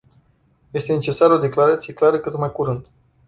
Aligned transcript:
Este 0.73 0.93
necesară 0.93 1.33
o 1.33 1.37
declarație 1.37 1.93
clară 1.93 2.19
cât 2.19 2.37
mai 2.37 2.51
curând. 2.51 2.85